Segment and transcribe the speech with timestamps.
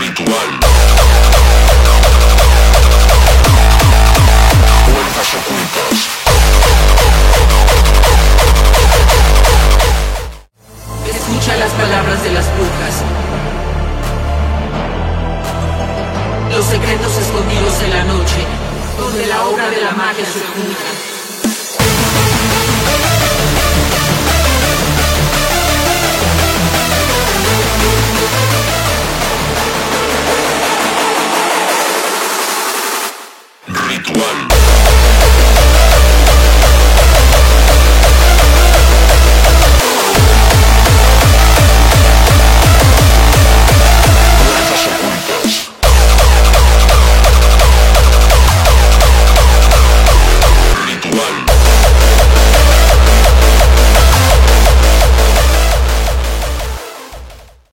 [0.00, 0.60] ritual.
[4.86, 6.08] Fuerzas ocultas.
[11.06, 13.02] Escucha las palabras de las brujas.
[16.50, 18.46] Los secretos escondidos en la noche,
[18.98, 21.13] donde la obra de la magia se oculta.
[33.94, 34.53] Week one.